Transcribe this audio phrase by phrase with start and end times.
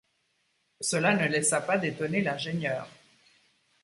[0.79, 2.89] Cela ne laissa pas d’étonner l’ingénieur